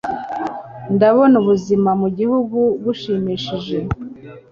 Ndabona 0.95 1.35
ubuzima 1.41 1.89
mu 2.01 2.07
gihugu 2.17 2.57
bushimishije 2.83 3.77